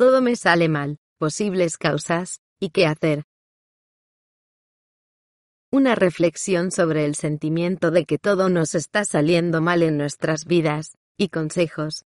Todo 0.00 0.22
me 0.22 0.34
sale 0.34 0.70
mal, 0.70 0.96
posibles 1.18 1.76
causas, 1.76 2.40
y 2.58 2.70
qué 2.70 2.86
hacer. 2.86 3.24
Una 5.70 5.94
reflexión 5.94 6.70
sobre 6.70 7.04
el 7.04 7.14
sentimiento 7.14 7.90
de 7.90 8.06
que 8.06 8.16
todo 8.16 8.48
nos 8.48 8.74
está 8.74 9.04
saliendo 9.04 9.60
mal 9.60 9.82
en 9.82 9.98
nuestras 9.98 10.46
vidas, 10.46 10.96
y 11.18 11.28
consejos. 11.28 12.06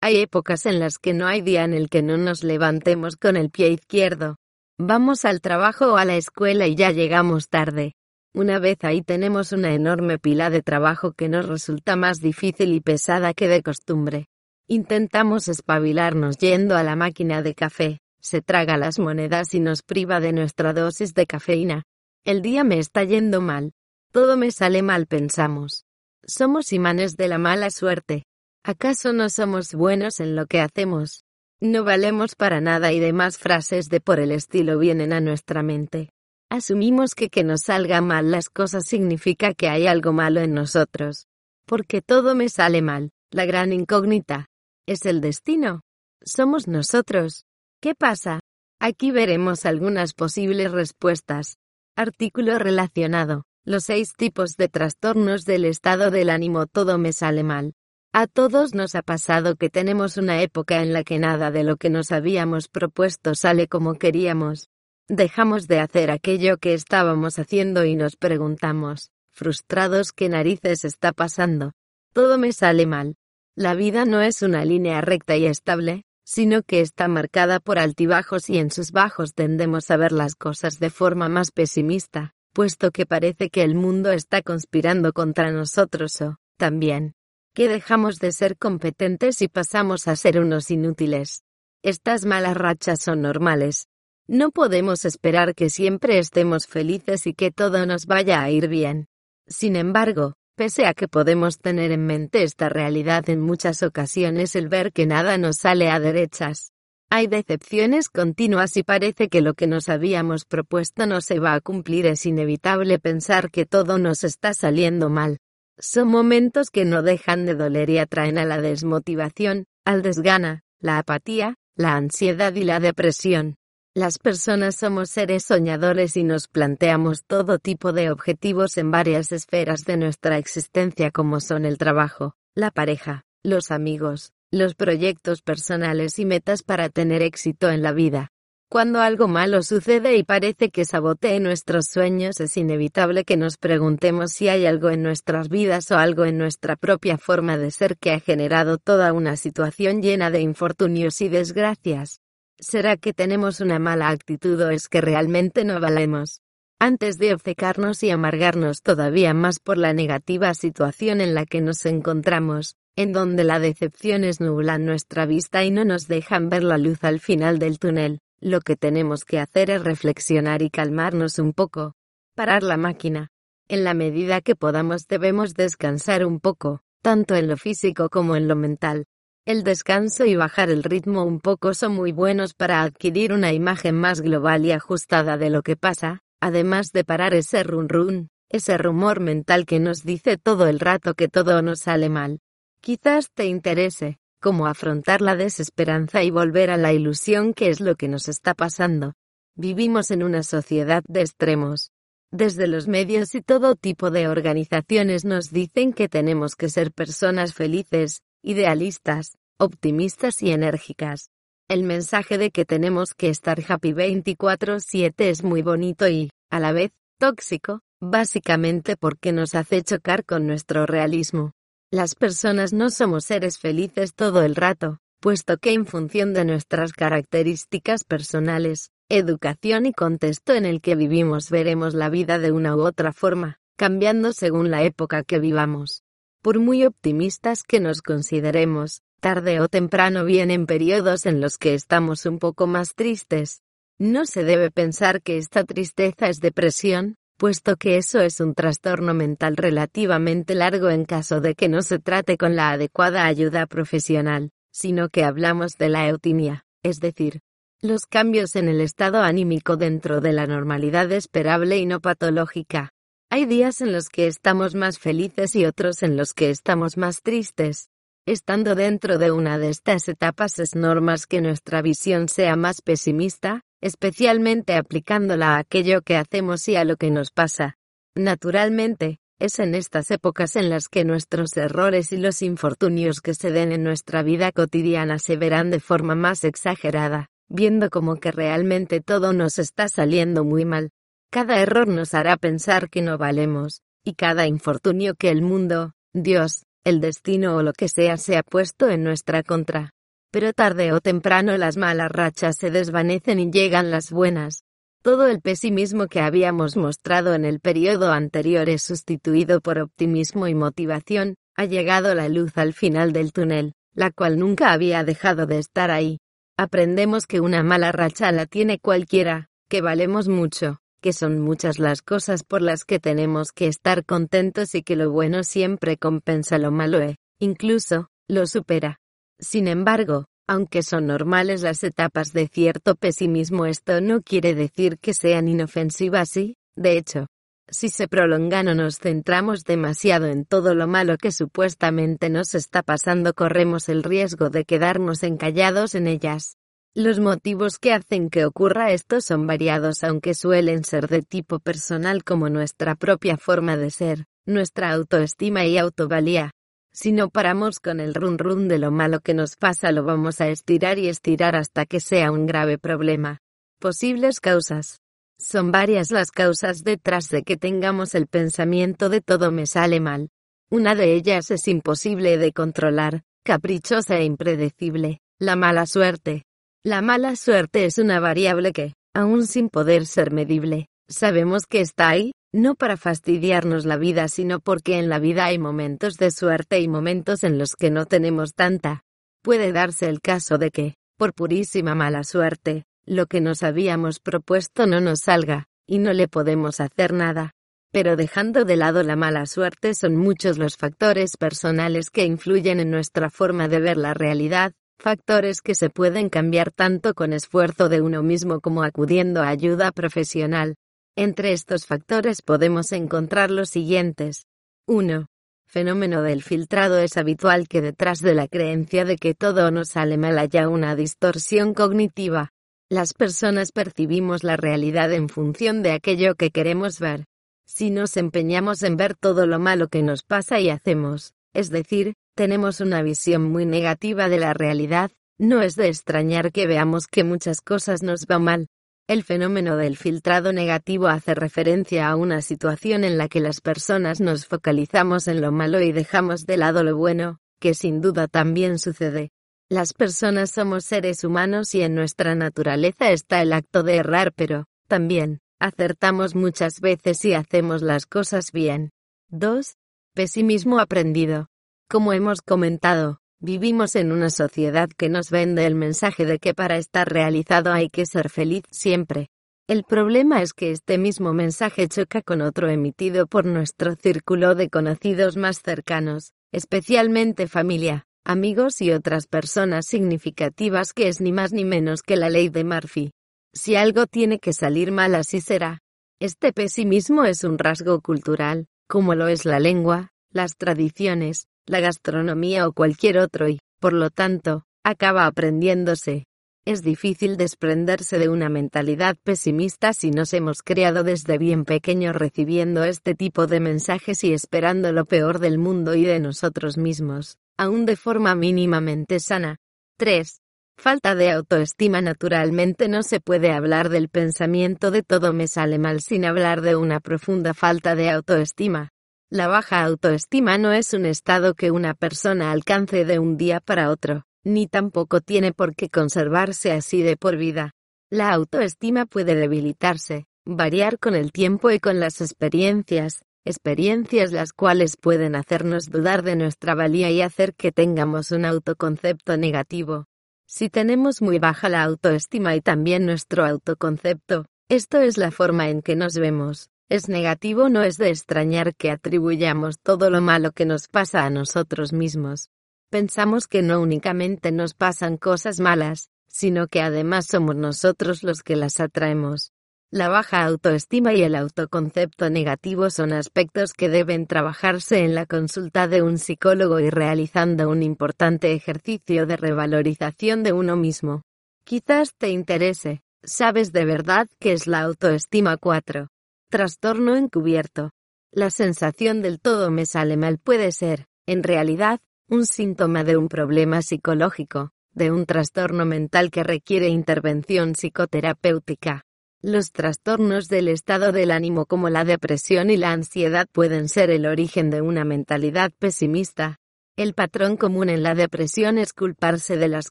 Hay 0.00 0.22
épocas 0.22 0.64
en 0.64 0.80
las 0.80 0.96
que 0.96 1.12
no 1.12 1.26
hay 1.26 1.42
día 1.42 1.64
en 1.64 1.74
el 1.74 1.90
que 1.90 2.00
no 2.00 2.16
nos 2.16 2.44
levantemos 2.44 3.16
con 3.16 3.36
el 3.36 3.50
pie 3.50 3.72
izquierdo. 3.72 4.36
Vamos 4.78 5.26
al 5.26 5.42
trabajo 5.42 5.92
o 5.92 5.96
a 5.98 6.06
la 6.06 6.16
escuela 6.16 6.66
y 6.66 6.76
ya 6.76 6.92
llegamos 6.92 7.50
tarde. 7.50 7.92
Una 8.32 8.58
vez 8.58 8.78
ahí 8.84 9.02
tenemos 9.02 9.52
una 9.52 9.74
enorme 9.74 10.18
pila 10.18 10.48
de 10.48 10.62
trabajo 10.62 11.12
que 11.12 11.28
nos 11.28 11.46
resulta 11.46 11.94
más 11.94 12.20
difícil 12.20 12.72
y 12.72 12.80
pesada 12.80 13.34
que 13.34 13.48
de 13.48 13.62
costumbre. 13.62 14.31
Intentamos 14.74 15.48
espabilarnos 15.48 16.38
yendo 16.38 16.78
a 16.78 16.82
la 16.82 16.96
máquina 16.96 17.42
de 17.42 17.54
café, 17.54 17.98
se 18.22 18.40
traga 18.40 18.78
las 18.78 18.98
monedas 18.98 19.52
y 19.52 19.60
nos 19.60 19.82
priva 19.82 20.18
de 20.18 20.32
nuestra 20.32 20.72
dosis 20.72 21.12
de 21.12 21.26
cafeína. 21.26 21.82
El 22.24 22.40
día 22.40 22.64
me 22.64 22.78
está 22.78 23.04
yendo 23.04 23.42
mal. 23.42 23.72
Todo 24.12 24.38
me 24.38 24.50
sale 24.50 24.80
mal, 24.80 25.06
pensamos. 25.06 25.84
Somos 26.24 26.72
imanes 26.72 27.18
de 27.18 27.28
la 27.28 27.36
mala 27.36 27.68
suerte. 27.68 28.24
¿Acaso 28.64 29.12
no 29.12 29.28
somos 29.28 29.74
buenos 29.74 30.20
en 30.20 30.36
lo 30.36 30.46
que 30.46 30.62
hacemos? 30.62 31.26
No 31.60 31.84
valemos 31.84 32.34
para 32.34 32.62
nada 32.62 32.92
y 32.92 32.98
demás 32.98 33.36
frases 33.36 33.90
de 33.90 34.00
por 34.00 34.20
el 34.20 34.32
estilo 34.32 34.78
vienen 34.78 35.12
a 35.12 35.20
nuestra 35.20 35.62
mente. 35.62 36.08
Asumimos 36.48 37.14
que 37.14 37.28
que 37.28 37.44
nos 37.44 37.60
salga 37.60 38.00
mal 38.00 38.30
las 38.30 38.48
cosas 38.48 38.86
significa 38.86 39.52
que 39.52 39.68
hay 39.68 39.86
algo 39.86 40.14
malo 40.14 40.40
en 40.40 40.54
nosotros. 40.54 41.26
Porque 41.66 42.00
todo 42.00 42.34
me 42.34 42.48
sale 42.48 42.80
mal, 42.80 43.10
la 43.30 43.44
gran 43.44 43.74
incógnita. 43.74 44.48
¿Es 44.86 45.06
el 45.06 45.20
destino? 45.20 45.82
¿Somos 46.24 46.66
nosotros? 46.66 47.44
¿Qué 47.80 47.94
pasa? 47.94 48.40
Aquí 48.80 49.12
veremos 49.12 49.64
algunas 49.64 50.12
posibles 50.12 50.72
respuestas. 50.72 51.58
Artículo 51.94 52.58
relacionado. 52.58 53.44
Los 53.64 53.84
seis 53.84 54.14
tipos 54.16 54.56
de 54.56 54.68
trastornos 54.68 55.44
del 55.44 55.66
estado 55.66 56.10
del 56.10 56.30
ánimo 56.30 56.66
todo 56.66 56.98
me 56.98 57.12
sale 57.12 57.44
mal. 57.44 57.74
A 58.12 58.26
todos 58.26 58.74
nos 58.74 58.96
ha 58.96 59.02
pasado 59.02 59.54
que 59.54 59.70
tenemos 59.70 60.16
una 60.16 60.42
época 60.42 60.82
en 60.82 60.92
la 60.92 61.04
que 61.04 61.20
nada 61.20 61.52
de 61.52 61.62
lo 61.62 61.76
que 61.76 61.88
nos 61.88 62.10
habíamos 62.10 62.66
propuesto 62.66 63.36
sale 63.36 63.68
como 63.68 63.94
queríamos. 63.94 64.68
Dejamos 65.06 65.68
de 65.68 65.78
hacer 65.78 66.10
aquello 66.10 66.58
que 66.58 66.74
estábamos 66.74 67.38
haciendo 67.38 67.84
y 67.84 67.94
nos 67.94 68.16
preguntamos, 68.16 69.10
frustrados, 69.30 70.10
¿qué 70.10 70.28
narices 70.28 70.84
está 70.84 71.12
pasando? 71.12 71.72
Todo 72.12 72.36
me 72.36 72.52
sale 72.52 72.84
mal. 72.86 73.14
La 73.54 73.74
vida 73.74 74.06
no 74.06 74.22
es 74.22 74.40
una 74.40 74.64
línea 74.64 75.02
recta 75.02 75.36
y 75.36 75.44
estable, 75.44 76.04
sino 76.24 76.62
que 76.62 76.80
está 76.80 77.06
marcada 77.06 77.60
por 77.60 77.78
altibajos 77.78 78.48
y 78.48 78.56
en 78.56 78.70
sus 78.70 78.92
bajos 78.92 79.34
tendemos 79.34 79.90
a 79.90 79.98
ver 79.98 80.12
las 80.12 80.36
cosas 80.36 80.78
de 80.78 80.88
forma 80.88 81.28
más 81.28 81.50
pesimista, 81.50 82.32
puesto 82.54 82.90
que 82.90 83.04
parece 83.04 83.50
que 83.50 83.62
el 83.62 83.74
mundo 83.74 84.10
está 84.10 84.40
conspirando 84.40 85.12
contra 85.12 85.50
nosotros 85.50 86.18
o, 86.22 86.36
también, 86.56 87.14
que 87.52 87.68
dejamos 87.68 88.20
de 88.20 88.32
ser 88.32 88.56
competentes 88.56 89.42
y 89.42 89.48
pasamos 89.48 90.08
a 90.08 90.16
ser 90.16 90.40
unos 90.40 90.70
inútiles. 90.70 91.42
Estas 91.82 92.24
malas 92.24 92.56
rachas 92.56 93.02
son 93.02 93.20
normales. 93.20 93.88
No 94.26 94.50
podemos 94.50 95.04
esperar 95.04 95.54
que 95.54 95.68
siempre 95.68 96.18
estemos 96.18 96.66
felices 96.66 97.26
y 97.26 97.34
que 97.34 97.50
todo 97.50 97.84
nos 97.84 98.06
vaya 98.06 98.40
a 98.40 98.50
ir 98.50 98.68
bien. 98.68 99.08
Sin 99.46 99.76
embargo, 99.76 100.36
Pese 100.54 100.84
a 100.84 100.92
que 100.92 101.08
podemos 101.08 101.58
tener 101.58 101.92
en 101.92 102.04
mente 102.04 102.42
esta 102.42 102.68
realidad 102.68 103.30
en 103.30 103.40
muchas 103.40 103.82
ocasiones 103.82 104.54
el 104.54 104.68
ver 104.68 104.92
que 104.92 105.06
nada 105.06 105.38
nos 105.38 105.56
sale 105.56 105.88
a 105.88 105.98
derechas. 105.98 106.72
Hay 107.08 107.26
decepciones 107.26 108.10
continuas 108.10 108.76
y 108.76 108.82
parece 108.82 109.28
que 109.28 109.40
lo 109.40 109.54
que 109.54 109.66
nos 109.66 109.88
habíamos 109.88 110.44
propuesto 110.44 111.06
no 111.06 111.22
se 111.22 111.38
va 111.38 111.54
a 111.54 111.60
cumplir. 111.62 112.04
Es 112.04 112.26
inevitable 112.26 112.98
pensar 112.98 113.50
que 113.50 113.64
todo 113.64 113.98
nos 113.98 114.24
está 114.24 114.52
saliendo 114.52 115.08
mal. 115.08 115.38
Son 115.78 116.08
momentos 116.08 116.68
que 116.70 116.84
no 116.84 117.02
dejan 117.02 117.46
de 117.46 117.54
doler 117.54 117.88
y 117.88 117.96
atraen 117.96 118.36
a 118.36 118.44
la 118.44 118.60
desmotivación, 118.60 119.64
al 119.86 120.02
desgana, 120.02 120.64
la 120.80 120.98
apatía, 120.98 121.56
la 121.76 121.96
ansiedad 121.96 122.54
y 122.54 122.64
la 122.64 122.78
depresión. 122.78 123.56
Las 123.94 124.18
personas 124.18 124.76
somos 124.76 125.10
seres 125.10 125.44
soñadores 125.44 126.16
y 126.16 126.24
nos 126.24 126.48
planteamos 126.48 127.24
todo 127.24 127.58
tipo 127.58 127.92
de 127.92 128.10
objetivos 128.10 128.78
en 128.78 128.90
varias 128.90 129.32
esferas 129.32 129.84
de 129.84 129.98
nuestra 129.98 130.38
existencia 130.38 131.10
como 131.10 131.40
son 131.40 131.66
el 131.66 131.76
trabajo, 131.76 132.34
la 132.54 132.70
pareja, 132.70 133.26
los 133.42 133.70
amigos, 133.70 134.32
los 134.50 134.74
proyectos 134.74 135.42
personales 135.42 136.18
y 136.18 136.24
metas 136.24 136.62
para 136.62 136.88
tener 136.88 137.20
éxito 137.20 137.68
en 137.68 137.82
la 137.82 137.92
vida. 137.92 138.30
Cuando 138.70 139.02
algo 139.02 139.28
malo 139.28 139.62
sucede 139.62 140.16
y 140.16 140.22
parece 140.22 140.70
que 140.70 140.86
sabotee 140.86 141.38
nuestros 141.38 141.84
sueños 141.92 142.40
es 142.40 142.56
inevitable 142.56 143.24
que 143.24 143.36
nos 143.36 143.58
preguntemos 143.58 144.32
si 144.32 144.48
hay 144.48 144.64
algo 144.64 144.88
en 144.88 145.02
nuestras 145.02 145.50
vidas 145.50 145.90
o 145.90 145.98
algo 145.98 146.24
en 146.24 146.38
nuestra 146.38 146.76
propia 146.76 147.18
forma 147.18 147.58
de 147.58 147.70
ser 147.70 147.98
que 147.98 148.12
ha 148.12 148.20
generado 148.20 148.78
toda 148.78 149.12
una 149.12 149.36
situación 149.36 150.00
llena 150.00 150.30
de 150.30 150.40
infortunios 150.40 151.20
y 151.20 151.28
desgracias. 151.28 152.21
¿Será 152.62 152.96
que 152.96 153.12
tenemos 153.12 153.58
una 153.58 153.80
mala 153.80 154.10
actitud 154.10 154.60
o 154.60 154.70
es 154.70 154.88
que 154.88 155.00
realmente 155.00 155.64
no 155.64 155.80
valemos? 155.80 156.42
Antes 156.78 157.18
de 157.18 157.34
obcecarnos 157.34 158.04
y 158.04 158.10
amargarnos 158.10 158.82
todavía 158.82 159.34
más 159.34 159.58
por 159.58 159.78
la 159.78 159.92
negativa 159.92 160.54
situación 160.54 161.20
en 161.20 161.34
la 161.34 161.44
que 161.44 161.60
nos 161.60 161.84
encontramos, 161.86 162.76
en 162.94 163.12
donde 163.12 163.42
la 163.42 163.58
decepción 163.58 164.22
nubla 164.38 164.78
nuestra 164.78 165.26
vista 165.26 165.64
y 165.64 165.72
no 165.72 165.84
nos 165.84 166.06
dejan 166.06 166.50
ver 166.50 166.62
la 166.62 166.78
luz 166.78 167.02
al 167.02 167.18
final 167.18 167.58
del 167.58 167.80
túnel, 167.80 168.20
lo 168.40 168.60
que 168.60 168.76
tenemos 168.76 169.24
que 169.24 169.40
hacer 169.40 169.68
es 169.70 169.82
reflexionar 169.82 170.62
y 170.62 170.70
calmarnos 170.70 171.40
un 171.40 171.54
poco. 171.54 171.96
Parar 172.36 172.62
la 172.62 172.76
máquina. 172.76 173.30
En 173.66 173.82
la 173.82 173.92
medida 173.92 174.40
que 174.40 174.54
podamos 174.54 175.08
debemos 175.08 175.54
descansar 175.54 176.24
un 176.24 176.38
poco, 176.38 176.80
tanto 177.02 177.34
en 177.34 177.48
lo 177.48 177.56
físico 177.56 178.08
como 178.08 178.36
en 178.36 178.46
lo 178.46 178.54
mental, 178.54 179.06
el 179.44 179.64
descanso 179.64 180.24
y 180.24 180.36
bajar 180.36 180.70
el 180.70 180.84
ritmo 180.84 181.24
un 181.24 181.40
poco 181.40 181.74
son 181.74 181.94
muy 181.94 182.12
buenos 182.12 182.54
para 182.54 182.82
adquirir 182.82 183.32
una 183.32 183.52
imagen 183.52 183.96
más 183.96 184.20
global 184.20 184.64
y 184.64 184.70
ajustada 184.70 185.36
de 185.36 185.50
lo 185.50 185.62
que 185.62 185.76
pasa, 185.76 186.20
además 186.40 186.92
de 186.92 187.04
parar 187.04 187.34
ese 187.34 187.64
run 187.64 187.88
run, 187.88 188.28
ese 188.48 188.78
rumor 188.78 189.18
mental 189.18 189.66
que 189.66 189.80
nos 189.80 190.04
dice 190.04 190.38
todo 190.38 190.68
el 190.68 190.78
rato 190.78 191.14
que 191.14 191.26
todo 191.26 191.60
nos 191.60 191.80
sale 191.80 192.08
mal. 192.08 192.38
Quizás 192.80 193.32
te 193.32 193.46
interese, 193.46 194.18
cómo 194.40 194.66
afrontar 194.66 195.20
la 195.20 195.34
desesperanza 195.34 196.22
y 196.22 196.30
volver 196.30 196.70
a 196.70 196.76
la 196.76 196.92
ilusión 196.92 197.52
que 197.52 197.70
es 197.70 197.80
lo 197.80 197.96
que 197.96 198.08
nos 198.08 198.28
está 198.28 198.54
pasando. 198.54 199.14
Vivimos 199.56 200.12
en 200.12 200.22
una 200.22 200.44
sociedad 200.44 201.02
de 201.08 201.22
extremos. 201.22 201.90
Desde 202.30 202.66
los 202.66 202.88
medios 202.88 203.34
y 203.34 203.42
todo 203.42 203.74
tipo 203.74 204.10
de 204.10 204.28
organizaciones 204.28 205.24
nos 205.24 205.50
dicen 205.50 205.92
que 205.92 206.08
tenemos 206.08 206.54
que 206.54 206.70
ser 206.70 206.92
personas 206.92 207.52
felices, 207.52 208.22
idealistas, 208.42 209.38
optimistas 209.58 210.42
y 210.42 210.50
enérgicas. 210.50 211.30
El 211.68 211.84
mensaje 211.84 212.38
de 212.38 212.50
que 212.50 212.64
tenemos 212.64 213.14
que 213.14 213.28
estar 213.28 213.58
happy 213.66 213.92
24/7 213.92 215.30
es 215.30 215.44
muy 215.44 215.62
bonito 215.62 216.08
y, 216.08 216.30
a 216.50 216.60
la 216.60 216.72
vez, 216.72 216.90
tóxico, 217.18 217.80
básicamente 218.00 218.96
porque 218.96 219.32
nos 219.32 219.54
hace 219.54 219.82
chocar 219.82 220.24
con 220.24 220.46
nuestro 220.46 220.86
realismo. 220.86 221.52
Las 221.90 222.14
personas 222.14 222.72
no 222.72 222.90
somos 222.90 223.24
seres 223.24 223.58
felices 223.58 224.14
todo 224.14 224.42
el 224.42 224.56
rato, 224.56 224.98
puesto 225.20 225.58
que 225.58 225.72
en 225.72 225.86
función 225.86 226.34
de 226.34 226.44
nuestras 226.44 226.92
características 226.92 228.02
personales, 228.02 228.90
educación 229.08 229.86
y 229.86 229.92
contexto 229.92 230.54
en 230.54 230.66
el 230.66 230.80
que 230.80 230.96
vivimos 230.96 231.48
veremos 231.48 231.94
la 231.94 232.08
vida 232.08 232.38
de 232.38 232.50
una 232.50 232.74
u 232.74 232.80
otra 232.80 233.12
forma, 233.12 233.58
cambiando 233.76 234.32
según 234.32 234.70
la 234.70 234.82
época 234.82 235.22
que 235.22 235.38
vivamos. 235.38 236.02
Por 236.42 236.58
muy 236.58 236.84
optimistas 236.84 237.62
que 237.62 237.78
nos 237.78 238.02
consideremos, 238.02 239.02
tarde 239.20 239.60
o 239.60 239.68
temprano 239.68 240.24
vienen 240.24 240.66
periodos 240.66 241.24
en 241.24 241.40
los 241.40 241.56
que 241.56 241.74
estamos 241.74 242.26
un 242.26 242.40
poco 242.40 242.66
más 242.66 242.96
tristes. 242.96 243.62
No 244.00 244.26
se 244.26 244.42
debe 244.42 244.72
pensar 244.72 245.22
que 245.22 245.38
esta 245.38 245.62
tristeza 245.62 246.28
es 246.28 246.40
depresión, 246.40 247.14
puesto 247.36 247.76
que 247.76 247.96
eso 247.96 248.20
es 248.20 248.40
un 248.40 248.54
trastorno 248.54 249.14
mental 249.14 249.56
relativamente 249.56 250.56
largo 250.56 250.90
en 250.90 251.04
caso 251.04 251.40
de 251.40 251.54
que 251.54 251.68
no 251.68 251.80
se 251.80 252.00
trate 252.00 252.36
con 252.36 252.56
la 252.56 252.72
adecuada 252.72 253.24
ayuda 253.24 253.66
profesional. 253.66 254.50
sino 254.74 255.10
que 255.10 255.22
hablamos 255.22 255.72
de 255.78 255.90
la 255.90 256.08
eutinia, 256.08 256.64
es 256.82 256.98
decir, 256.98 257.40
los 257.82 258.06
cambios 258.06 258.56
en 258.56 258.68
el 258.68 258.80
estado 258.80 259.20
anímico 259.20 259.76
dentro 259.76 260.22
de 260.22 260.32
la 260.32 260.46
normalidad 260.46 261.12
esperable 261.12 261.76
y 261.76 261.84
no 261.84 262.00
patológica. 262.00 262.90
Hay 263.34 263.46
días 263.46 263.80
en 263.80 263.92
los 263.92 264.10
que 264.10 264.26
estamos 264.26 264.74
más 264.74 264.98
felices 264.98 265.56
y 265.56 265.64
otros 265.64 266.02
en 266.02 266.18
los 266.18 266.34
que 266.34 266.50
estamos 266.50 266.98
más 266.98 267.22
tristes. 267.22 267.88
Estando 268.26 268.74
dentro 268.74 269.16
de 269.16 269.30
una 269.30 269.56
de 269.56 269.70
estas 269.70 270.06
etapas 270.08 270.58
es 270.58 270.74
normal 270.74 271.18
que 271.26 271.40
nuestra 271.40 271.80
visión 271.80 272.28
sea 272.28 272.56
más 272.56 272.82
pesimista, 272.82 273.62
especialmente 273.80 274.74
aplicándola 274.74 275.54
a 275.54 275.60
aquello 275.60 276.02
que 276.02 276.16
hacemos 276.16 276.68
y 276.68 276.76
a 276.76 276.84
lo 276.84 276.98
que 276.98 277.10
nos 277.10 277.30
pasa. 277.30 277.78
Naturalmente, 278.14 279.18
es 279.38 279.58
en 279.60 279.74
estas 279.74 280.10
épocas 280.10 280.54
en 280.54 280.68
las 280.68 280.88
que 280.90 281.06
nuestros 281.06 281.56
errores 281.56 282.12
y 282.12 282.18
los 282.18 282.42
infortunios 282.42 283.22
que 283.22 283.32
se 283.32 283.50
den 283.50 283.72
en 283.72 283.82
nuestra 283.82 284.22
vida 284.22 284.52
cotidiana 284.52 285.18
se 285.18 285.38
verán 285.38 285.70
de 285.70 285.80
forma 285.80 286.14
más 286.14 286.44
exagerada, 286.44 287.30
viendo 287.48 287.88
como 287.88 288.16
que 288.16 288.30
realmente 288.30 289.00
todo 289.00 289.32
nos 289.32 289.58
está 289.58 289.88
saliendo 289.88 290.44
muy 290.44 290.66
mal. 290.66 290.90
Cada 291.32 291.62
error 291.62 291.88
nos 291.88 292.12
hará 292.12 292.36
pensar 292.36 292.90
que 292.90 293.00
no 293.00 293.16
valemos, 293.16 293.80
y 294.04 294.16
cada 294.16 294.46
infortunio 294.46 295.14
que 295.14 295.30
el 295.30 295.40
mundo, 295.40 295.94
Dios, 296.12 296.66
el 296.84 297.00
destino 297.00 297.56
o 297.56 297.62
lo 297.62 297.72
que 297.72 297.88
sea 297.88 298.18
se 298.18 298.36
ha 298.36 298.42
puesto 298.42 298.90
en 298.90 299.02
nuestra 299.02 299.42
contra. 299.42 299.94
Pero 300.30 300.52
tarde 300.52 300.92
o 300.92 301.00
temprano 301.00 301.56
las 301.56 301.78
malas 301.78 302.12
rachas 302.12 302.56
se 302.58 302.70
desvanecen 302.70 303.40
y 303.40 303.50
llegan 303.50 303.90
las 303.90 304.10
buenas. 304.10 304.64
Todo 305.00 305.26
el 305.26 305.40
pesimismo 305.40 306.06
que 306.06 306.20
habíamos 306.20 306.76
mostrado 306.76 307.32
en 307.32 307.46
el 307.46 307.60
periodo 307.60 308.12
anterior 308.12 308.68
es 308.68 308.82
sustituido 308.82 309.62
por 309.62 309.78
optimismo 309.78 310.48
y 310.48 310.54
motivación, 310.54 311.36
ha 311.56 311.64
llegado 311.64 312.14
la 312.14 312.28
luz 312.28 312.58
al 312.58 312.74
final 312.74 313.14
del 313.14 313.32
túnel, 313.32 313.72
la 313.94 314.10
cual 314.10 314.38
nunca 314.38 314.70
había 314.70 315.02
dejado 315.02 315.46
de 315.46 315.60
estar 315.60 315.90
ahí. 315.90 316.18
Aprendemos 316.58 317.26
que 317.26 317.40
una 317.40 317.62
mala 317.62 317.90
racha 317.90 318.30
la 318.32 318.44
tiene 318.44 318.78
cualquiera, 318.78 319.48
que 319.70 319.80
valemos 319.80 320.28
mucho, 320.28 320.81
que 321.02 321.12
son 321.12 321.40
muchas 321.40 321.78
las 321.78 322.00
cosas 322.00 322.44
por 322.44 322.62
las 322.62 322.84
que 322.84 323.00
tenemos 323.00 323.50
que 323.50 323.66
estar 323.66 324.06
contentos 324.06 324.74
y 324.76 324.82
que 324.82 324.96
lo 324.96 325.10
bueno 325.10 325.42
siempre 325.42 325.98
compensa 325.98 326.56
lo 326.58 326.70
malo 326.70 327.00
e, 327.02 327.16
incluso, 327.40 328.08
lo 328.28 328.46
supera. 328.46 329.00
Sin 329.38 329.66
embargo, 329.66 330.26
aunque 330.46 330.82
son 330.82 331.08
normales 331.08 331.62
las 331.62 331.82
etapas 331.82 332.32
de 332.32 332.46
cierto 332.46 332.94
pesimismo, 332.94 333.66
esto 333.66 334.00
no 334.00 334.22
quiere 334.22 334.54
decir 334.54 334.98
que 334.98 335.12
sean 335.12 335.48
inofensivas 335.48 336.36
y, 336.36 336.56
de 336.76 336.96
hecho, 336.96 337.26
si 337.68 337.88
se 337.88 338.06
prolongan 338.06 338.68
o 338.68 338.74
nos 338.74 338.98
centramos 338.98 339.64
demasiado 339.64 340.26
en 340.26 340.44
todo 340.44 340.74
lo 340.74 340.86
malo 340.86 341.16
que 341.16 341.32
supuestamente 341.32 342.30
nos 342.30 342.54
está 342.54 342.82
pasando, 342.82 343.34
corremos 343.34 343.88
el 343.88 344.04
riesgo 344.04 344.50
de 344.50 344.64
quedarnos 344.64 345.24
encallados 345.24 345.94
en 345.96 346.06
ellas. 346.06 346.58
Los 346.94 347.20
motivos 347.20 347.78
que 347.78 347.94
hacen 347.94 348.28
que 348.28 348.44
ocurra 348.44 348.92
esto 348.92 349.22
son 349.22 349.46
variados 349.46 350.04
aunque 350.04 350.34
suelen 350.34 350.84
ser 350.84 351.08
de 351.08 351.22
tipo 351.22 351.58
personal 351.58 352.22
como 352.22 352.50
nuestra 352.50 352.96
propia 352.96 353.38
forma 353.38 353.78
de 353.78 353.90
ser, 353.90 354.26
nuestra 354.44 354.92
autoestima 354.92 355.64
y 355.64 355.78
autovalía. 355.78 356.50
Si 356.92 357.12
no 357.12 357.30
paramos 357.30 357.80
con 357.80 357.98
el 357.98 358.12
run 358.12 358.36
run 358.36 358.68
de 358.68 358.78
lo 358.78 358.90
malo 358.90 359.20
que 359.20 359.32
nos 359.32 359.56
pasa 359.56 359.90
lo 359.90 360.04
vamos 360.04 360.42
a 360.42 360.48
estirar 360.48 360.98
y 360.98 361.08
estirar 361.08 361.56
hasta 361.56 361.86
que 361.86 361.98
sea 361.98 362.30
un 362.30 362.44
grave 362.44 362.76
problema. 362.76 363.38
Posibles 363.80 364.38
causas. 364.38 365.00
Son 365.38 365.72
varias 365.72 366.10
las 366.10 366.30
causas 366.30 366.84
detrás 366.84 367.30
de 367.30 367.42
que 367.42 367.56
tengamos 367.56 368.14
el 368.14 368.26
pensamiento 368.26 369.08
de 369.08 369.22
todo 369.22 369.50
me 369.50 369.64
sale 369.64 369.98
mal. 369.98 370.28
Una 370.70 370.94
de 370.94 371.14
ellas 371.14 371.50
es 371.50 371.68
imposible 371.68 372.36
de 372.36 372.52
controlar, 372.52 373.22
caprichosa 373.44 374.18
e 374.18 374.24
impredecible, 374.24 375.22
la 375.38 375.56
mala 375.56 375.86
suerte. 375.86 376.44
La 376.84 377.00
mala 377.00 377.36
suerte 377.36 377.84
es 377.84 377.98
una 377.98 378.18
variable 378.18 378.72
que, 378.72 378.94
aun 379.14 379.46
sin 379.46 379.68
poder 379.68 380.04
ser 380.04 380.32
medible, 380.32 380.88
sabemos 381.06 381.66
que 381.66 381.80
está 381.80 382.08
ahí, 382.08 382.32
no 382.52 382.74
para 382.74 382.96
fastidiarnos 382.96 383.84
la 383.84 383.96
vida, 383.96 384.26
sino 384.26 384.58
porque 384.58 384.98
en 384.98 385.08
la 385.08 385.20
vida 385.20 385.44
hay 385.44 385.60
momentos 385.60 386.16
de 386.16 386.32
suerte 386.32 386.80
y 386.80 386.88
momentos 386.88 387.44
en 387.44 387.56
los 387.56 387.76
que 387.76 387.92
no 387.92 388.06
tenemos 388.06 388.54
tanta. 388.54 389.04
Puede 389.44 389.70
darse 389.70 390.08
el 390.08 390.20
caso 390.20 390.58
de 390.58 390.72
que, 390.72 390.94
por 391.16 391.34
purísima 391.34 391.94
mala 391.94 392.24
suerte, 392.24 392.82
lo 393.06 393.26
que 393.26 393.40
nos 393.40 393.62
habíamos 393.62 394.18
propuesto 394.18 394.88
no 394.88 395.00
nos 395.00 395.20
salga, 395.20 395.68
y 395.86 396.00
no 396.00 396.12
le 396.12 396.26
podemos 396.26 396.80
hacer 396.80 397.12
nada. 397.12 397.52
Pero 397.92 398.16
dejando 398.16 398.64
de 398.64 398.76
lado 398.76 399.04
la 399.04 399.14
mala 399.14 399.46
suerte 399.46 399.94
son 399.94 400.16
muchos 400.16 400.58
los 400.58 400.76
factores 400.76 401.36
personales 401.36 402.10
que 402.10 402.24
influyen 402.24 402.80
en 402.80 402.90
nuestra 402.90 403.30
forma 403.30 403.68
de 403.68 403.78
ver 403.78 403.98
la 403.98 404.14
realidad, 404.14 404.72
factores 405.02 405.62
que 405.62 405.74
se 405.74 405.90
pueden 405.90 406.28
cambiar 406.30 406.70
tanto 406.70 407.12
con 407.12 407.32
esfuerzo 407.32 407.88
de 407.88 408.00
uno 408.00 408.22
mismo 408.22 408.60
como 408.60 408.84
acudiendo 408.84 409.42
a 409.42 409.48
ayuda 409.48 409.90
profesional. 409.90 410.76
Entre 411.16 411.52
estos 411.52 411.86
factores 411.86 412.40
podemos 412.40 412.92
encontrar 412.92 413.50
los 413.50 413.68
siguientes. 413.68 414.46
1. 414.86 415.26
Fenómeno 415.66 416.22
del 416.22 416.44
filtrado 416.44 416.98
es 416.98 417.16
habitual 417.16 417.66
que 417.66 417.80
detrás 417.80 418.20
de 418.20 418.34
la 418.34 418.46
creencia 418.46 419.04
de 419.04 419.16
que 419.16 419.34
todo 419.34 419.72
nos 419.72 419.88
sale 419.88 420.16
mal 420.18 420.38
haya 420.38 420.68
una 420.68 420.94
distorsión 420.94 421.74
cognitiva. 421.74 422.50
Las 422.88 423.12
personas 423.12 423.72
percibimos 423.72 424.44
la 424.44 424.56
realidad 424.56 425.12
en 425.12 425.28
función 425.28 425.82
de 425.82 425.92
aquello 425.92 426.36
que 426.36 426.50
queremos 426.50 427.00
ver. 427.00 427.24
Si 427.66 427.90
nos 427.90 428.16
empeñamos 428.16 428.84
en 428.84 428.96
ver 428.96 429.16
todo 429.16 429.48
lo 429.48 429.58
malo 429.58 429.88
que 429.88 430.02
nos 430.02 430.22
pasa 430.22 430.60
y 430.60 430.70
hacemos, 430.70 431.34
es 431.52 431.70
decir, 431.70 432.14
tenemos 432.34 432.80
una 432.80 433.02
visión 433.02 433.50
muy 433.50 433.66
negativa 433.66 434.28
de 434.28 434.38
la 434.38 434.54
realidad, 434.54 435.10
no 435.38 435.62
es 435.62 435.76
de 435.76 435.88
extrañar 435.88 436.52
que 436.52 436.66
veamos 436.66 437.06
que 437.06 437.24
muchas 437.24 437.60
cosas 437.60 438.02
nos 438.02 438.26
van 438.26 438.44
mal. 438.44 438.66
El 439.08 439.24
fenómeno 439.24 439.76
del 439.76 439.96
filtrado 439.96 440.52
negativo 440.52 441.08
hace 441.08 441.34
referencia 441.34 442.08
a 442.08 442.16
una 442.16 442.40
situación 442.40 443.04
en 443.04 443.18
la 443.18 443.28
que 443.28 443.40
las 443.40 443.60
personas 443.60 444.20
nos 444.20 444.46
focalizamos 444.46 445.26
en 445.28 445.40
lo 445.40 445.50
malo 445.50 445.80
y 445.80 445.92
dejamos 445.92 446.46
de 446.46 446.56
lado 446.56 446.84
lo 446.84 446.96
bueno, 446.96 447.40
que 447.60 447.74
sin 447.74 448.00
duda 448.00 448.28
también 448.28 448.78
sucede. 448.78 449.30
Las 449.68 449.92
personas 449.94 450.50
somos 450.50 450.84
seres 450.84 451.24
humanos 451.24 451.74
y 451.74 451.82
en 451.82 451.94
nuestra 451.94 452.34
naturaleza 452.34 453.10
está 453.10 453.42
el 453.42 453.52
acto 453.52 453.82
de 453.82 453.96
errar, 453.96 454.32
pero, 454.34 454.66
también, 454.86 455.40
acertamos 455.58 456.34
muchas 456.34 456.80
veces 456.80 457.24
y 457.24 457.34
hacemos 457.34 457.82
las 457.82 458.06
cosas 458.06 458.52
bien. 458.52 458.90
2. 459.30 459.76
Pesimismo 460.14 460.78
aprendido. 460.78 461.46
Como 461.88 462.12
hemos 462.12 462.42
comentado, 462.42 463.20
vivimos 463.40 463.96
en 463.96 464.12
una 464.12 464.28
sociedad 464.28 464.90
que 464.90 465.08
nos 465.08 465.30
vende 465.30 465.64
el 465.64 465.74
mensaje 465.74 466.26
de 466.26 466.38
que 466.38 466.52
para 466.52 466.76
estar 466.76 467.10
realizado 467.10 467.72
hay 467.72 467.88
que 467.88 468.04
ser 468.04 468.28
feliz 468.28 468.62
siempre. 468.70 469.30
El 469.66 469.84
problema 469.84 470.42
es 470.42 470.52
que 470.52 470.70
este 470.70 470.98
mismo 470.98 471.32
mensaje 471.32 471.88
choca 471.88 472.20
con 472.20 472.42
otro 472.42 472.68
emitido 472.68 473.26
por 473.26 473.46
nuestro 473.46 473.94
círculo 473.94 474.54
de 474.54 474.68
conocidos 474.68 475.38
más 475.38 475.62
cercanos, 475.62 476.34
especialmente 476.52 477.48
familia, 477.48 478.04
amigos 478.22 478.82
y 478.82 478.90
otras 478.90 479.26
personas 479.26 479.86
significativas 479.86 480.92
que 480.92 481.08
es 481.08 481.22
ni 481.22 481.32
más 481.32 481.54
ni 481.54 481.64
menos 481.64 482.02
que 482.02 482.16
la 482.18 482.28
ley 482.28 482.50
de 482.50 482.64
Murphy. 482.64 483.12
Si 483.54 483.76
algo 483.76 484.06
tiene 484.06 484.40
que 484.40 484.52
salir 484.52 484.92
mal 484.92 485.14
así 485.14 485.40
será. 485.40 485.78
Este 486.20 486.52
pesimismo 486.52 487.24
es 487.24 487.44
un 487.44 487.56
rasgo 487.56 488.02
cultural, 488.02 488.66
como 488.92 489.14
lo 489.14 489.28
es 489.28 489.46
la 489.46 489.58
lengua, 489.58 490.10
las 490.32 490.58
tradiciones, 490.58 491.46
la 491.64 491.80
gastronomía 491.80 492.68
o 492.68 492.74
cualquier 492.74 493.16
otro 493.16 493.48
y, 493.48 493.58
por 493.80 493.94
lo 493.94 494.10
tanto, 494.10 494.64
acaba 494.84 495.24
aprendiéndose. 495.24 496.24
Es 496.66 496.82
difícil 496.82 497.38
desprenderse 497.38 498.18
de 498.18 498.28
una 498.28 498.50
mentalidad 498.50 499.16
pesimista 499.24 499.94
si 499.94 500.10
nos 500.10 500.34
hemos 500.34 500.60
creado 500.62 501.04
desde 501.04 501.38
bien 501.38 501.64
pequeños 501.64 502.14
recibiendo 502.14 502.84
este 502.84 503.14
tipo 503.14 503.46
de 503.46 503.60
mensajes 503.60 504.24
y 504.24 504.34
esperando 504.34 504.92
lo 504.92 505.06
peor 505.06 505.38
del 505.38 505.56
mundo 505.56 505.94
y 505.94 506.04
de 506.04 506.20
nosotros 506.20 506.76
mismos, 506.76 507.38
aún 507.56 507.86
de 507.86 507.96
forma 507.96 508.34
mínimamente 508.34 509.20
sana. 509.20 509.56
3. 509.96 510.41
Falta 510.76 511.14
de 511.14 511.30
autoestima 511.30 512.00
Naturalmente 512.00 512.88
no 512.88 513.02
se 513.02 513.20
puede 513.20 513.52
hablar 513.52 513.88
del 513.88 514.08
pensamiento 514.08 514.90
de 514.90 515.02
todo 515.02 515.32
me 515.32 515.46
sale 515.46 515.78
mal 515.78 516.00
sin 516.00 516.24
hablar 516.24 516.60
de 516.60 516.76
una 516.76 517.00
profunda 517.00 517.54
falta 517.54 517.94
de 517.94 518.10
autoestima. 518.10 518.90
La 519.30 519.48
baja 519.48 519.82
autoestima 519.82 520.58
no 520.58 520.72
es 520.72 520.92
un 520.92 521.06
estado 521.06 521.54
que 521.54 521.70
una 521.70 521.94
persona 521.94 522.50
alcance 522.50 523.04
de 523.04 523.18
un 523.18 523.36
día 523.36 523.60
para 523.60 523.90
otro, 523.90 524.24
ni 524.44 524.66
tampoco 524.66 525.20
tiene 525.20 525.52
por 525.52 525.74
qué 525.74 525.88
conservarse 525.88 526.72
así 526.72 527.02
de 527.02 527.16
por 527.16 527.36
vida. 527.36 527.72
La 528.10 528.32
autoestima 528.32 529.06
puede 529.06 529.34
debilitarse, 529.34 530.26
variar 530.44 530.98
con 530.98 531.14
el 531.14 531.32
tiempo 531.32 531.70
y 531.70 531.78
con 531.78 531.98
las 531.98 532.20
experiencias, 532.20 533.22
experiencias 533.44 534.32
las 534.32 534.52
cuales 534.52 534.96
pueden 534.96 535.34
hacernos 535.34 535.88
dudar 535.88 536.22
de 536.22 536.36
nuestra 536.36 536.74
valía 536.74 537.10
y 537.10 537.22
hacer 537.22 537.54
que 537.54 537.72
tengamos 537.72 538.32
un 538.32 538.44
autoconcepto 538.44 539.36
negativo. 539.36 540.06
Si 540.54 540.68
tenemos 540.68 541.22
muy 541.22 541.38
baja 541.38 541.70
la 541.70 541.82
autoestima 541.82 542.54
y 542.54 542.60
también 542.60 543.06
nuestro 543.06 543.46
autoconcepto, 543.46 544.44
esto 544.68 545.00
es 545.00 545.16
la 545.16 545.30
forma 545.30 545.70
en 545.70 545.80
que 545.80 545.96
nos 545.96 546.12
vemos, 546.18 546.68
es 546.90 547.08
negativo 547.08 547.70
no 547.70 547.82
es 547.82 547.96
de 547.96 548.10
extrañar 548.10 548.74
que 548.74 548.90
atribuyamos 548.90 549.80
todo 549.80 550.10
lo 550.10 550.20
malo 550.20 550.52
que 550.52 550.66
nos 550.66 550.88
pasa 550.88 551.24
a 551.24 551.30
nosotros 551.30 551.94
mismos. 551.94 552.50
Pensamos 552.90 553.46
que 553.46 553.62
no 553.62 553.80
únicamente 553.80 554.52
nos 554.52 554.74
pasan 554.74 555.16
cosas 555.16 555.58
malas, 555.58 556.10
sino 556.28 556.66
que 556.66 556.82
además 556.82 557.28
somos 557.28 557.56
nosotros 557.56 558.22
los 558.22 558.42
que 558.42 558.56
las 558.56 558.78
atraemos. 558.78 559.52
La 559.94 560.08
baja 560.08 560.42
autoestima 560.46 561.12
y 561.12 561.22
el 561.22 561.34
autoconcepto 561.34 562.30
negativo 562.30 562.88
son 562.88 563.12
aspectos 563.12 563.74
que 563.74 563.90
deben 563.90 564.26
trabajarse 564.26 565.04
en 565.04 565.14
la 565.14 565.26
consulta 565.26 565.86
de 565.86 566.00
un 566.00 566.16
psicólogo 566.16 566.80
y 566.80 566.88
realizando 566.88 567.68
un 567.68 567.82
importante 567.82 568.54
ejercicio 568.54 569.26
de 569.26 569.36
revalorización 569.36 570.44
de 570.44 570.54
uno 570.54 570.76
mismo. 570.76 571.24
Quizás 571.64 572.14
te 572.16 572.30
interese. 572.30 573.02
¿Sabes 573.22 573.70
de 573.70 573.84
verdad 573.84 574.28
qué 574.40 574.54
es 574.54 574.66
la 574.66 574.80
autoestima 574.80 575.58
4? 575.58 576.08
Trastorno 576.48 577.14
encubierto. 577.14 577.90
La 578.30 578.48
sensación 578.48 579.20
del 579.20 579.40
todo 579.40 579.70
me 579.70 579.84
sale 579.84 580.16
mal 580.16 580.38
puede 580.38 580.72
ser, 580.72 581.04
en 581.26 581.42
realidad, 581.42 582.00
un 582.30 582.46
síntoma 582.46 583.04
de 583.04 583.18
un 583.18 583.28
problema 583.28 583.82
psicológico, 583.82 584.70
de 584.94 585.10
un 585.10 585.26
trastorno 585.26 585.84
mental 585.84 586.30
que 586.30 586.44
requiere 586.44 586.88
intervención 586.88 587.74
psicoterapéutica. 587.74 589.04
Los 589.44 589.72
trastornos 589.72 590.46
del 590.46 590.68
estado 590.68 591.10
del 591.10 591.32
ánimo 591.32 591.66
como 591.66 591.88
la 591.88 592.04
depresión 592.04 592.70
y 592.70 592.76
la 592.76 592.92
ansiedad 592.92 593.48
pueden 593.50 593.88
ser 593.88 594.10
el 594.10 594.24
origen 594.24 594.70
de 594.70 594.82
una 594.82 595.04
mentalidad 595.04 595.72
pesimista. 595.80 596.60
El 596.96 597.12
patrón 597.12 597.56
común 597.56 597.88
en 597.88 598.04
la 598.04 598.14
depresión 598.14 598.78
es 598.78 598.92
culparse 598.92 599.56
de 599.56 599.66
las 599.66 599.90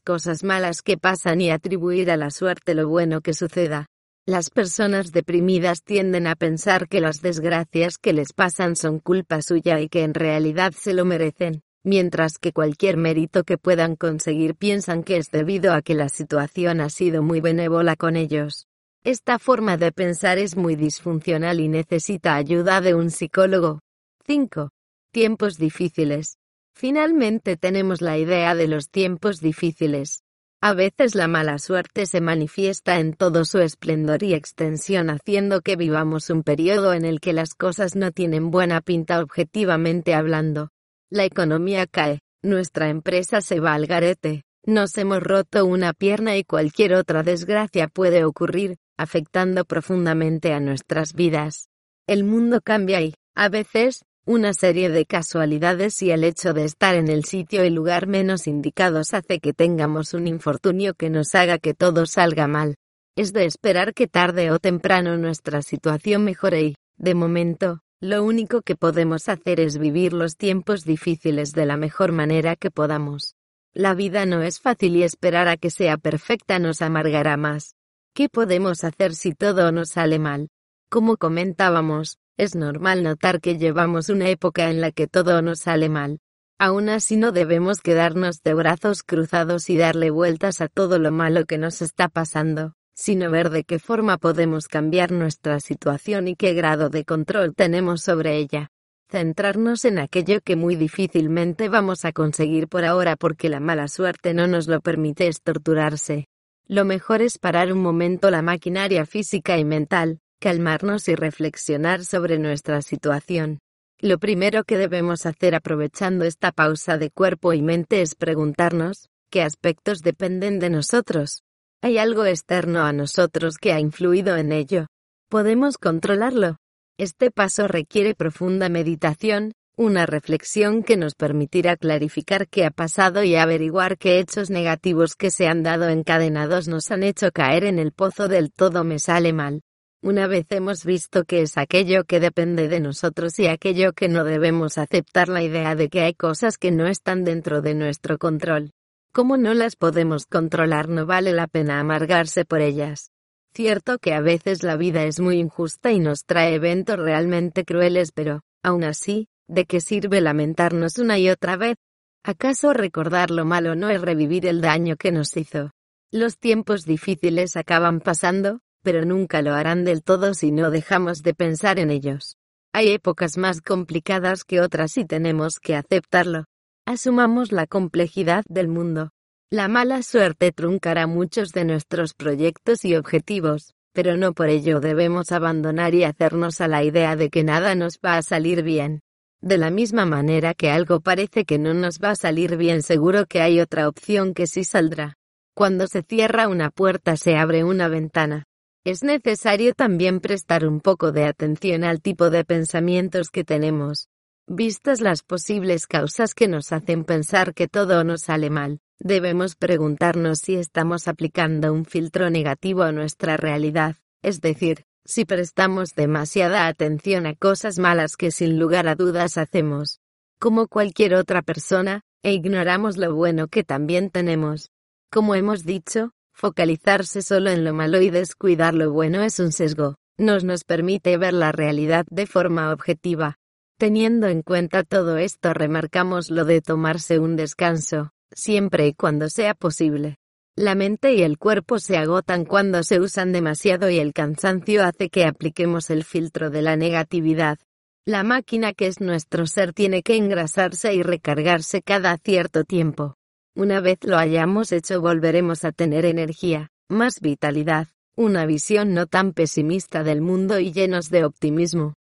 cosas 0.00 0.42
malas 0.42 0.80
que 0.80 0.96
pasan 0.96 1.42
y 1.42 1.50
atribuir 1.50 2.10
a 2.10 2.16
la 2.16 2.30
suerte 2.30 2.74
lo 2.74 2.88
bueno 2.88 3.20
que 3.20 3.34
suceda. 3.34 3.88
Las 4.24 4.48
personas 4.48 5.12
deprimidas 5.12 5.82
tienden 5.82 6.28
a 6.28 6.34
pensar 6.34 6.88
que 6.88 7.02
las 7.02 7.20
desgracias 7.20 7.98
que 7.98 8.14
les 8.14 8.32
pasan 8.32 8.74
son 8.74 9.00
culpa 9.00 9.42
suya 9.42 9.80
y 9.80 9.90
que 9.90 10.02
en 10.02 10.14
realidad 10.14 10.72
se 10.74 10.94
lo 10.94 11.04
merecen 11.04 11.62
mientras 11.84 12.38
que 12.38 12.52
cualquier 12.52 12.96
mérito 12.96 13.42
que 13.44 13.58
puedan 13.58 13.96
conseguir 13.96 14.54
piensan 14.54 15.02
que 15.02 15.16
es 15.16 15.30
debido 15.30 15.74
a 15.74 15.82
que 15.82 15.94
la 15.94 16.08
situación 16.08 16.80
ha 16.80 16.88
sido 16.88 17.22
muy 17.22 17.40
benévola 17.40 17.96
con 17.96 18.16
ellos. 18.16 18.68
Esta 19.04 19.40
forma 19.40 19.76
de 19.76 19.90
pensar 19.90 20.38
es 20.38 20.56
muy 20.56 20.76
disfuncional 20.76 21.58
y 21.58 21.66
necesita 21.66 22.36
ayuda 22.36 22.80
de 22.80 22.94
un 22.94 23.10
psicólogo. 23.10 23.80
5. 24.28 24.70
Tiempos 25.10 25.58
difíciles. 25.58 26.36
Finalmente 26.72 27.56
tenemos 27.56 28.00
la 28.00 28.16
idea 28.16 28.54
de 28.54 28.68
los 28.68 28.90
tiempos 28.90 29.40
difíciles. 29.40 30.22
A 30.60 30.72
veces 30.72 31.16
la 31.16 31.26
mala 31.26 31.58
suerte 31.58 32.06
se 32.06 32.20
manifiesta 32.20 33.00
en 33.00 33.14
todo 33.14 33.44
su 33.44 33.58
esplendor 33.58 34.22
y 34.22 34.34
extensión 34.34 35.10
haciendo 35.10 35.62
que 35.62 35.74
vivamos 35.74 36.30
un 36.30 36.44
periodo 36.44 36.92
en 36.92 37.04
el 37.04 37.18
que 37.18 37.32
las 37.32 37.54
cosas 37.54 37.96
no 37.96 38.12
tienen 38.12 38.52
buena 38.52 38.80
pinta 38.80 39.20
objetivamente 39.20 40.14
hablando. 40.14 40.70
La 41.10 41.24
economía 41.24 41.88
cae, 41.88 42.20
nuestra 42.40 42.88
empresa 42.88 43.40
se 43.40 43.58
va 43.58 43.74
al 43.74 43.86
garete, 43.86 44.44
nos 44.64 44.96
hemos 44.96 45.20
roto 45.20 45.66
una 45.66 45.92
pierna 45.92 46.36
y 46.36 46.44
cualquier 46.44 46.94
otra 46.94 47.24
desgracia 47.24 47.88
puede 47.88 48.24
ocurrir, 48.24 48.76
afectando 49.02 49.64
profundamente 49.64 50.52
a 50.52 50.60
nuestras 50.60 51.12
vidas. 51.12 51.68
El 52.06 52.24
mundo 52.24 52.60
cambia 52.62 53.02
y, 53.02 53.14
a 53.34 53.48
veces, 53.48 54.04
una 54.24 54.54
serie 54.54 54.88
de 54.88 55.04
casualidades 55.04 56.00
y 56.02 56.12
el 56.12 56.22
hecho 56.22 56.52
de 56.52 56.64
estar 56.64 56.94
en 56.94 57.08
el 57.08 57.24
sitio 57.24 57.64
y 57.64 57.70
lugar 57.70 58.06
menos 58.06 58.46
indicados 58.46 59.14
hace 59.14 59.40
que 59.40 59.52
tengamos 59.52 60.14
un 60.14 60.28
infortunio 60.28 60.94
que 60.94 61.10
nos 61.10 61.34
haga 61.34 61.58
que 61.58 61.74
todo 61.74 62.06
salga 62.06 62.46
mal. 62.46 62.76
Es 63.16 63.32
de 63.32 63.44
esperar 63.44 63.92
que 63.92 64.06
tarde 64.06 64.50
o 64.52 64.58
temprano 64.58 65.18
nuestra 65.18 65.60
situación 65.60 66.24
mejore 66.24 66.62
y, 66.62 66.74
de 66.96 67.14
momento, 67.14 67.80
lo 68.00 68.24
único 68.24 68.62
que 68.62 68.76
podemos 68.76 69.28
hacer 69.28 69.60
es 69.60 69.78
vivir 69.78 70.12
los 70.12 70.36
tiempos 70.36 70.84
difíciles 70.84 71.52
de 71.52 71.66
la 71.66 71.76
mejor 71.76 72.12
manera 72.12 72.56
que 72.56 72.70
podamos. 72.70 73.34
La 73.74 73.94
vida 73.94 74.26
no 74.26 74.42
es 74.42 74.60
fácil 74.60 74.96
y 74.96 75.02
esperar 75.02 75.48
a 75.48 75.56
que 75.56 75.70
sea 75.70 75.96
perfecta 75.96 76.58
nos 76.58 76.82
amargará 76.82 77.36
más. 77.36 77.74
¿Qué 78.14 78.28
podemos 78.28 78.84
hacer 78.84 79.14
si 79.14 79.34
todo 79.34 79.72
nos 79.72 79.90
sale 79.90 80.18
mal? 80.18 80.48
Como 80.90 81.16
comentábamos, 81.16 82.18
es 82.36 82.54
normal 82.54 83.02
notar 83.02 83.40
que 83.40 83.58
llevamos 83.58 84.08
una 84.08 84.28
época 84.28 84.70
en 84.70 84.80
la 84.80 84.92
que 84.92 85.06
todo 85.06 85.42
nos 85.42 85.60
sale 85.60 85.88
mal. 85.88 86.18
Aún 86.58 86.88
así 86.88 87.16
no 87.16 87.32
debemos 87.32 87.80
quedarnos 87.80 88.42
de 88.42 88.54
brazos 88.54 89.02
cruzados 89.02 89.70
y 89.70 89.76
darle 89.76 90.10
vueltas 90.10 90.60
a 90.60 90.68
todo 90.68 90.98
lo 90.98 91.10
malo 91.10 91.46
que 91.46 91.58
nos 91.58 91.82
está 91.82 92.08
pasando 92.08 92.74
sino 92.94 93.30
ver 93.30 93.50
de 93.50 93.64
qué 93.64 93.78
forma 93.78 94.18
podemos 94.18 94.68
cambiar 94.68 95.12
nuestra 95.12 95.60
situación 95.60 96.28
y 96.28 96.36
qué 96.36 96.54
grado 96.54 96.88
de 96.88 97.04
control 97.04 97.54
tenemos 97.54 98.02
sobre 98.02 98.36
ella. 98.36 98.70
Centrarnos 99.10 99.84
en 99.84 99.98
aquello 99.98 100.40
que 100.40 100.56
muy 100.56 100.76
difícilmente 100.76 101.68
vamos 101.68 102.04
a 102.04 102.12
conseguir 102.12 102.68
por 102.68 102.84
ahora 102.84 103.16
porque 103.16 103.48
la 103.48 103.60
mala 103.60 103.88
suerte 103.88 104.34
no 104.34 104.46
nos 104.46 104.68
lo 104.68 104.80
permite 104.80 105.26
es 105.26 105.42
torturarse. 105.42 106.28
Lo 106.72 106.86
mejor 106.86 107.20
es 107.20 107.36
parar 107.36 107.70
un 107.70 107.82
momento 107.82 108.30
la 108.30 108.40
maquinaria 108.40 109.04
física 109.04 109.58
y 109.58 109.64
mental, 109.66 110.20
calmarnos 110.40 111.06
y 111.08 111.14
reflexionar 111.14 112.02
sobre 112.02 112.38
nuestra 112.38 112.80
situación. 112.80 113.58
Lo 114.00 114.16
primero 114.16 114.64
que 114.64 114.78
debemos 114.78 115.26
hacer 115.26 115.54
aprovechando 115.54 116.24
esta 116.24 116.50
pausa 116.50 116.96
de 116.96 117.10
cuerpo 117.10 117.52
y 117.52 117.60
mente 117.60 118.00
es 118.00 118.14
preguntarnos, 118.14 119.10
¿qué 119.30 119.42
aspectos 119.42 120.00
dependen 120.00 120.60
de 120.60 120.70
nosotros? 120.70 121.42
Hay 121.82 121.98
algo 121.98 122.24
externo 122.24 122.86
a 122.86 122.94
nosotros 122.94 123.58
que 123.58 123.74
ha 123.74 123.78
influido 123.78 124.38
en 124.38 124.50
ello. 124.50 124.86
¿Podemos 125.28 125.76
controlarlo? 125.76 126.56
Este 126.98 127.30
paso 127.30 127.68
requiere 127.68 128.14
profunda 128.14 128.70
meditación, 128.70 129.52
una 129.76 130.04
reflexión 130.04 130.82
que 130.82 130.98
nos 130.98 131.14
permitirá 131.14 131.76
clarificar 131.76 132.46
qué 132.48 132.66
ha 132.66 132.70
pasado 132.70 133.24
y 133.24 133.36
averiguar 133.36 133.96
qué 133.96 134.18
hechos 134.18 134.50
negativos 134.50 135.14
que 135.16 135.30
se 135.30 135.46
han 135.46 135.62
dado 135.62 135.88
encadenados 135.88 136.68
nos 136.68 136.90
han 136.90 137.02
hecho 137.02 137.32
caer 137.32 137.64
en 137.64 137.78
el 137.78 137.92
pozo 137.92 138.28
del 138.28 138.52
todo 138.52 138.84
me 138.84 138.98
sale 138.98 139.32
mal. 139.32 139.62
Una 140.02 140.26
vez 140.26 140.46
hemos 140.50 140.84
visto 140.84 141.24
que 141.24 141.42
es 141.42 141.56
aquello 141.56 142.04
que 142.04 142.20
depende 142.20 142.68
de 142.68 142.80
nosotros 142.80 143.38
y 143.38 143.46
aquello 143.46 143.92
que 143.92 144.08
no 144.08 144.24
debemos 144.24 144.76
aceptar 144.76 145.28
la 145.28 145.42
idea 145.42 145.74
de 145.74 145.88
que 145.88 146.00
hay 146.00 146.14
cosas 146.14 146.58
que 146.58 146.70
no 146.70 146.86
están 146.86 147.24
dentro 147.24 147.62
de 147.62 147.74
nuestro 147.74 148.18
control. 148.18 148.72
Como 149.12 149.36
no 149.36 149.54
las 149.54 149.76
podemos 149.76 150.26
controlar 150.26 150.88
no 150.88 151.06
vale 151.06 151.32
la 151.32 151.46
pena 151.46 151.80
amargarse 151.80 152.44
por 152.44 152.60
ellas. 152.60 153.10
Cierto 153.54 153.98
que 153.98 154.12
a 154.12 154.20
veces 154.20 154.62
la 154.62 154.76
vida 154.76 155.04
es 155.04 155.20
muy 155.20 155.38
injusta 155.38 155.92
y 155.92 155.98
nos 155.98 156.24
trae 156.24 156.54
eventos 156.54 156.98
realmente 156.98 157.64
crueles, 157.64 158.10
pero, 158.10 158.42
aún 158.62 158.82
así, 158.84 159.28
¿de 159.52 159.66
qué 159.66 159.82
sirve 159.82 160.22
lamentarnos 160.22 160.96
una 160.96 161.18
y 161.18 161.28
otra 161.28 161.56
vez? 161.56 161.76
¿Acaso 162.24 162.72
recordar 162.72 163.30
lo 163.30 163.44
malo 163.44 163.74
no 163.74 163.90
es 163.90 164.00
revivir 164.00 164.46
el 164.46 164.62
daño 164.62 164.96
que 164.96 165.12
nos 165.12 165.36
hizo? 165.36 165.72
Los 166.10 166.38
tiempos 166.38 166.84
difíciles 166.84 167.56
acaban 167.56 168.00
pasando, 168.00 168.60
pero 168.82 169.04
nunca 169.04 169.42
lo 169.42 169.52
harán 169.54 169.84
del 169.84 170.02
todo 170.02 170.32
si 170.32 170.52
no 170.52 170.70
dejamos 170.70 171.22
de 171.22 171.34
pensar 171.34 171.78
en 171.78 171.90
ellos. 171.90 172.38
Hay 172.72 172.92
épocas 172.92 173.36
más 173.36 173.60
complicadas 173.60 174.44
que 174.44 174.60
otras 174.60 174.96
y 174.96 175.04
tenemos 175.04 175.60
que 175.60 175.76
aceptarlo. 175.76 176.46
Asumamos 176.86 177.52
la 177.52 177.66
complejidad 177.66 178.44
del 178.48 178.68
mundo. 178.68 179.10
La 179.50 179.68
mala 179.68 180.02
suerte 180.02 180.52
truncará 180.52 181.06
muchos 181.06 181.52
de 181.52 181.66
nuestros 181.66 182.14
proyectos 182.14 182.86
y 182.86 182.96
objetivos, 182.96 183.74
pero 183.92 184.16
no 184.16 184.32
por 184.32 184.48
ello 184.48 184.80
debemos 184.80 185.30
abandonar 185.30 185.94
y 185.94 186.04
hacernos 186.04 186.62
a 186.62 186.68
la 186.68 186.82
idea 186.82 187.16
de 187.16 187.28
que 187.28 187.44
nada 187.44 187.74
nos 187.74 187.98
va 188.02 188.16
a 188.16 188.22
salir 188.22 188.62
bien. 188.62 189.02
De 189.42 189.58
la 189.58 189.70
misma 189.70 190.06
manera 190.06 190.54
que 190.54 190.70
algo 190.70 191.00
parece 191.00 191.44
que 191.44 191.58
no 191.58 191.74
nos 191.74 191.98
va 191.98 192.10
a 192.10 192.16
salir 192.16 192.56
bien, 192.56 192.80
seguro 192.80 193.26
que 193.26 193.40
hay 193.40 193.58
otra 193.58 193.88
opción 193.88 194.34
que 194.34 194.46
sí 194.46 194.62
saldrá. 194.62 195.18
Cuando 195.52 195.88
se 195.88 196.02
cierra 196.02 196.46
una 196.46 196.70
puerta 196.70 197.16
se 197.16 197.36
abre 197.36 197.64
una 197.64 197.88
ventana. 197.88 198.44
Es 198.84 199.02
necesario 199.02 199.74
también 199.74 200.20
prestar 200.20 200.64
un 200.64 200.80
poco 200.80 201.10
de 201.10 201.24
atención 201.24 201.82
al 201.82 202.00
tipo 202.00 202.30
de 202.30 202.44
pensamientos 202.44 203.30
que 203.30 203.42
tenemos. 203.42 204.08
Vistas 204.46 205.00
las 205.00 205.24
posibles 205.24 205.88
causas 205.88 206.34
que 206.34 206.46
nos 206.46 206.72
hacen 206.72 207.04
pensar 207.04 207.52
que 207.52 207.66
todo 207.66 208.04
nos 208.04 208.22
sale 208.22 208.48
mal, 208.48 208.78
debemos 209.00 209.56
preguntarnos 209.56 210.38
si 210.38 210.54
estamos 210.54 211.08
aplicando 211.08 211.72
un 211.72 211.84
filtro 211.84 212.30
negativo 212.30 212.82
a 212.82 212.92
nuestra 212.92 213.36
realidad, 213.36 213.96
es 214.22 214.40
decir, 214.40 214.84
si 215.04 215.24
prestamos 215.24 215.94
demasiada 215.94 216.66
atención 216.66 217.26
a 217.26 217.34
cosas 217.34 217.78
malas 217.78 218.16
que 218.16 218.30
sin 218.30 218.58
lugar 218.58 218.88
a 218.88 218.94
dudas 218.94 219.36
hacemos, 219.38 220.00
como 220.38 220.68
cualquier 220.68 221.14
otra 221.14 221.42
persona, 221.42 222.02
e 222.22 222.32
ignoramos 222.32 222.96
lo 222.96 223.14
bueno 223.14 223.48
que 223.48 223.64
también 223.64 224.10
tenemos. 224.10 224.70
Como 225.10 225.34
hemos 225.34 225.64
dicho, 225.64 226.12
focalizarse 226.32 227.22
solo 227.22 227.50
en 227.50 227.64
lo 227.64 227.74
malo 227.74 228.00
y 228.00 228.10
descuidar 228.10 228.74
lo 228.74 228.92
bueno 228.92 229.22
es 229.22 229.38
un 229.40 229.52
sesgo, 229.52 229.96
nos 230.16 230.44
nos 230.44 230.64
permite 230.64 231.16
ver 231.16 231.34
la 231.34 231.52
realidad 231.52 232.06
de 232.10 232.26
forma 232.26 232.72
objetiva. 232.72 233.36
Teniendo 233.78 234.28
en 234.28 234.42
cuenta 234.42 234.84
todo 234.84 235.16
esto 235.16 235.52
remarcamos 235.52 236.30
lo 236.30 236.44
de 236.44 236.60
tomarse 236.60 237.18
un 237.18 237.34
descanso, 237.34 238.12
siempre 238.30 238.86
y 238.86 238.94
cuando 238.94 239.28
sea 239.28 239.54
posible. 239.54 240.18
La 240.56 240.74
mente 240.74 241.14
y 241.14 241.22
el 241.22 241.38
cuerpo 241.38 241.78
se 241.78 241.96
agotan 241.96 242.44
cuando 242.44 242.82
se 242.82 243.00
usan 243.00 243.32
demasiado 243.32 243.88
y 243.88 243.98
el 243.98 244.12
cansancio 244.12 244.84
hace 244.84 245.08
que 245.08 245.24
apliquemos 245.24 245.88
el 245.88 246.04
filtro 246.04 246.50
de 246.50 246.60
la 246.60 246.76
negatividad. 246.76 247.58
La 248.04 248.22
máquina 248.22 248.74
que 248.74 248.86
es 248.86 249.00
nuestro 249.00 249.46
ser 249.46 249.72
tiene 249.72 250.02
que 250.02 250.16
engrasarse 250.16 250.92
y 250.92 251.02
recargarse 251.02 251.80
cada 251.80 252.18
cierto 252.18 252.64
tiempo. 252.64 253.16
Una 253.54 253.80
vez 253.80 253.98
lo 254.02 254.18
hayamos 254.18 254.72
hecho 254.72 255.00
volveremos 255.00 255.64
a 255.64 255.72
tener 255.72 256.04
energía, 256.04 256.70
más 256.86 257.20
vitalidad, 257.20 257.88
una 258.14 258.44
visión 258.44 258.92
no 258.92 259.06
tan 259.06 259.32
pesimista 259.32 260.02
del 260.02 260.20
mundo 260.20 260.58
y 260.58 260.70
llenos 260.70 261.08
de 261.08 261.24
optimismo. 261.24 261.94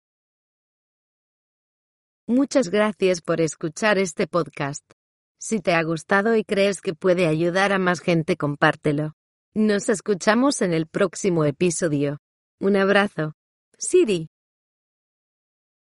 Muchas 2.27 2.69
gracias 2.69 3.21
por 3.21 3.41
escuchar 3.41 3.99
este 3.99 4.27
podcast. 4.27 4.83
Si 5.43 5.61
te 5.61 5.73
ha 5.73 5.83
gustado 5.83 6.37
y 6.37 6.45
crees 6.45 6.83
que 6.83 6.93
puede 6.93 7.27
ayudar 7.27 7.73
a 7.73 7.79
más 7.79 8.01
gente, 8.01 8.37
compártelo. 8.37 9.15
Nos 9.55 9.89
escuchamos 9.89 10.61
en 10.61 10.75
el 10.75 10.87
próximo 10.87 11.47
episodio. 11.47 12.19
Un 12.61 12.77
abrazo. 12.77 13.33
Siri. 13.79 14.30